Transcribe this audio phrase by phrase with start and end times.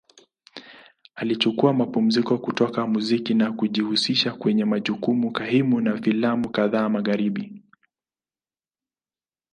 [1.15, 7.63] Alichukua mapumziko kutoka muziki na kujihusisha kwenye majukumu kaimu na filamu kadhaa Magharibi.